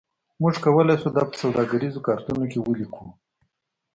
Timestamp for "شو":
1.01-1.09